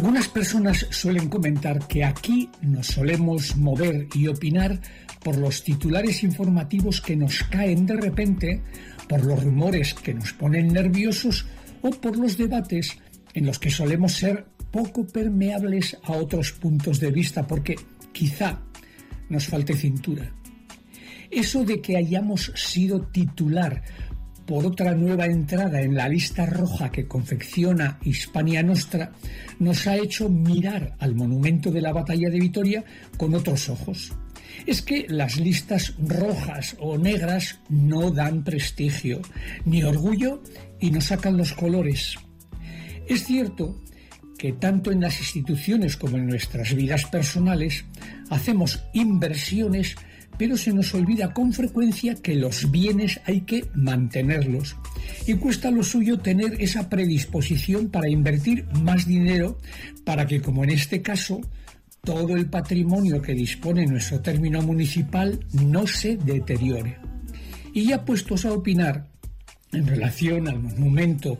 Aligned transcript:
Algunas 0.00 0.28
personas 0.28 0.86
suelen 0.88 1.28
comentar 1.28 1.86
que 1.86 2.02
aquí 2.04 2.48
nos 2.62 2.86
solemos 2.86 3.54
mover 3.58 4.08
y 4.14 4.28
opinar 4.28 4.80
por 5.22 5.36
los 5.36 5.62
titulares 5.62 6.24
informativos 6.24 7.02
que 7.02 7.16
nos 7.16 7.44
caen 7.44 7.84
de 7.84 7.96
repente, 7.96 8.62
por 9.06 9.22
los 9.26 9.44
rumores 9.44 9.92
que 9.92 10.14
nos 10.14 10.32
ponen 10.32 10.68
nerviosos 10.68 11.44
o 11.82 11.90
por 11.90 12.16
los 12.16 12.38
debates 12.38 12.96
en 13.34 13.44
los 13.44 13.58
que 13.58 13.68
solemos 13.68 14.14
ser 14.14 14.46
poco 14.70 15.06
permeables 15.06 15.98
a 16.02 16.12
otros 16.12 16.52
puntos 16.52 16.98
de 16.98 17.10
vista 17.10 17.46
porque 17.46 17.76
quizá 18.10 18.58
nos 19.28 19.48
falte 19.48 19.74
cintura. 19.74 20.32
Eso 21.30 21.62
de 21.62 21.82
que 21.82 21.98
hayamos 21.98 22.50
sido 22.54 23.02
titular 23.02 23.82
por 24.50 24.66
otra 24.66 24.96
nueva 24.96 25.26
entrada 25.26 25.80
en 25.80 25.94
la 25.94 26.08
lista 26.08 26.44
roja 26.44 26.90
que 26.90 27.06
confecciona 27.06 28.00
Hispania 28.02 28.64
Nostra, 28.64 29.12
nos 29.60 29.86
ha 29.86 29.96
hecho 29.96 30.28
mirar 30.28 30.96
al 30.98 31.14
monumento 31.14 31.70
de 31.70 31.80
la 31.80 31.92
batalla 31.92 32.28
de 32.30 32.40
Vitoria 32.40 32.84
con 33.16 33.32
otros 33.36 33.68
ojos. 33.68 34.12
Es 34.66 34.82
que 34.82 35.06
las 35.08 35.38
listas 35.38 35.94
rojas 36.00 36.76
o 36.80 36.98
negras 36.98 37.60
no 37.68 38.10
dan 38.10 38.42
prestigio 38.42 39.22
ni 39.66 39.84
orgullo 39.84 40.42
y 40.80 40.90
no 40.90 41.00
sacan 41.00 41.36
los 41.36 41.52
colores. 41.52 42.16
Es 43.06 43.26
cierto 43.26 43.80
que 44.36 44.54
tanto 44.54 44.90
en 44.90 45.00
las 45.00 45.20
instituciones 45.20 45.96
como 45.96 46.16
en 46.16 46.26
nuestras 46.26 46.74
vidas 46.74 47.04
personales 47.04 47.84
hacemos 48.30 48.82
inversiones 48.94 49.94
pero 50.38 50.56
se 50.56 50.72
nos 50.72 50.94
olvida 50.94 51.32
con 51.32 51.52
frecuencia 51.52 52.14
que 52.14 52.34
los 52.34 52.70
bienes 52.70 53.20
hay 53.24 53.42
que 53.42 53.66
mantenerlos. 53.74 54.76
Y 55.26 55.34
cuesta 55.34 55.70
lo 55.70 55.82
suyo 55.82 56.18
tener 56.18 56.60
esa 56.60 56.88
predisposición 56.88 57.88
para 57.90 58.08
invertir 58.08 58.66
más 58.82 59.06
dinero 59.06 59.58
para 60.04 60.26
que, 60.26 60.40
como 60.40 60.64
en 60.64 60.70
este 60.70 61.02
caso, 61.02 61.40
todo 62.02 62.36
el 62.36 62.46
patrimonio 62.46 63.20
que 63.20 63.34
dispone 63.34 63.86
nuestro 63.86 64.20
término 64.20 64.62
municipal 64.62 65.38
no 65.52 65.86
se 65.86 66.16
deteriore. 66.16 66.96
Y 67.72 67.86
ya 67.86 68.04
puestos 68.04 68.44
a 68.44 68.52
opinar 68.52 69.06
en 69.72 69.86
relación 69.86 70.48
al 70.48 70.60
monumento 70.60 71.38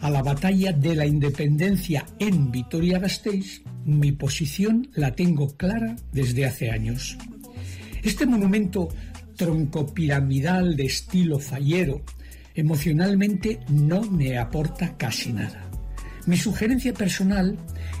a 0.00 0.10
la 0.10 0.22
batalla 0.22 0.72
de 0.72 0.94
la 0.94 1.06
independencia 1.06 2.04
en 2.18 2.50
Vitoria-Gasteiz, 2.50 3.62
mi 3.84 4.12
posición 4.12 4.88
la 4.94 5.14
tengo 5.14 5.56
clara 5.56 5.96
desde 6.12 6.44
hace 6.44 6.70
años. 6.70 7.16
Este 8.02 8.26
monumento 8.26 8.88
troncopiramidal 9.36 10.76
de 10.76 10.86
estilo 10.86 11.38
fallero 11.38 12.02
emocionalmente 12.54 13.60
no 13.68 14.02
me 14.02 14.38
aporta 14.38 14.96
casi 14.96 15.32
nada. 15.32 15.62
Mi 16.26 16.36
sugerencia 16.36 16.92
personal 16.92 17.56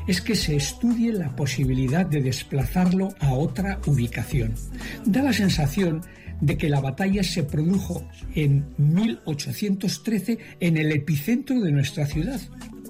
es 0.08 0.20
que 0.20 0.34
se 0.34 0.56
estudie 0.56 1.12
la 1.12 1.36
posibilidad 1.36 2.04
de 2.04 2.22
desplazarlo 2.22 3.14
a 3.20 3.32
otra 3.34 3.80
ubicación. 3.86 4.54
Da 5.04 5.22
la 5.22 5.32
sensación 5.32 6.02
de 6.40 6.56
que 6.56 6.68
la 6.68 6.80
batalla 6.80 7.22
se 7.22 7.44
produjo 7.44 8.06
en 8.34 8.66
1813 8.78 10.38
en 10.60 10.76
el 10.76 10.90
epicentro 10.92 11.60
de 11.60 11.70
nuestra 11.70 12.06
ciudad. 12.06 12.40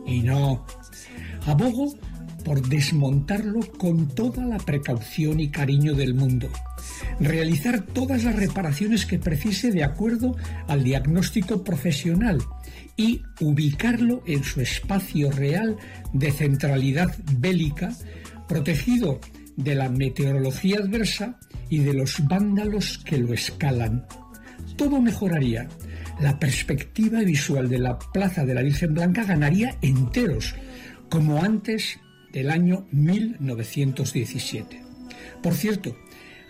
Y 0.07 0.23
no. 0.23 0.65
Abogo 1.45 1.95
por 2.47 2.63
desmontarlo 2.63 3.61
con 3.77 4.07
toda 4.07 4.47
la 4.47 4.57
precaución 4.57 5.41
y 5.41 5.51
cariño 5.51 5.95
del 5.95 6.15
mundo 6.15 6.49
realizar 7.21 7.83
todas 7.83 8.25
las 8.25 8.37
reparaciones 8.37 9.07
que 9.07 9.19
precise 9.19 9.71
de 9.71 9.85
acuerdo 9.85 10.37
al 10.69 10.85
diagnóstico 10.85 11.65
profesional 11.65 12.39
y 12.97 13.23
ubicarlo 13.41 14.23
en 14.27 14.45
su 14.45 14.61
espacio 14.61 15.31
real 15.31 15.77
de 16.13 16.33
centralidad 16.33 17.15
bélica, 17.39 17.93
protegido 18.49 19.21
de 19.57 19.75
la 19.75 19.89
meteorología 19.89 20.79
adversa 20.79 21.39
y 21.69 21.81
de 21.81 21.95
los 21.95 22.27
vándalos 22.27 22.99
que 22.99 23.19
lo 23.19 23.33
escalan. 23.35 24.07
Todo 24.77 25.01
mejoraría. 25.01 25.69
La 26.21 26.39
perspectiva 26.39 27.21
visual 27.21 27.69
de 27.69 27.79
la 27.79 27.99
Plaza 27.99 28.47
de 28.47 28.55
la 28.55 28.63
Virgen 28.63 28.95
Blanca 28.95 29.25
ganaría 29.25 29.77
enteros, 29.83 30.55
como 31.11 31.43
antes 31.43 31.99
del 32.37 32.51
año 32.51 32.87
1917. 32.93 34.83
Por 35.43 35.55
cierto, 35.55 35.97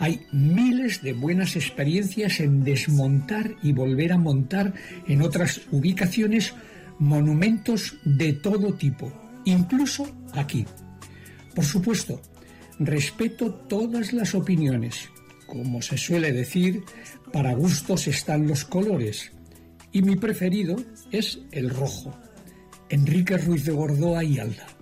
hay 0.00 0.26
miles 0.32 1.00
de 1.00 1.12
buenas 1.12 1.54
experiencias 1.54 2.40
en 2.40 2.64
desmontar 2.64 3.54
y 3.62 3.70
volver 3.72 4.12
a 4.12 4.18
montar 4.18 4.74
en 5.06 5.22
otras 5.22 5.60
ubicaciones 5.70 6.54
monumentos 6.98 7.98
de 8.04 8.32
todo 8.32 8.74
tipo, 8.74 9.12
incluso 9.44 10.10
aquí. 10.32 10.66
Por 11.54 11.64
supuesto, 11.64 12.20
respeto 12.80 13.54
todas 13.54 14.12
las 14.12 14.34
opiniones. 14.34 15.08
Como 15.46 15.80
se 15.82 15.98
suele 15.98 16.32
decir, 16.32 16.82
para 17.32 17.54
gustos 17.54 18.08
están 18.08 18.48
los 18.48 18.64
colores. 18.64 19.30
Y 19.92 20.02
mi 20.02 20.16
preferido 20.16 20.74
es 21.12 21.38
el 21.52 21.70
rojo. 21.70 22.12
Enrique 22.88 23.38
Ruiz 23.38 23.64
de 23.64 23.72
Gordoa 23.72 24.24
y 24.24 24.40
Alda. 24.40 24.75